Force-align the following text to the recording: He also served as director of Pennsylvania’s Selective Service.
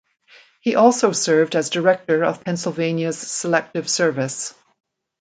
He 0.61 0.73
also 0.75 1.11
served 1.11 1.55
as 1.55 1.69
director 1.69 2.23
of 2.25 2.43
Pennsylvania’s 2.43 3.19
Selective 3.19 3.87
Service. 3.87 4.51